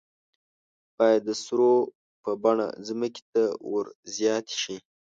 باید 0.97 1.21
د 1.27 1.29
سرو 1.43 1.73
په 2.23 2.31
بڼه 2.43 2.67
ځمکې 2.87 3.23
ته 3.31 3.43
ور 3.71 3.87
زیاتې 4.15 4.55
شي. 4.63 4.77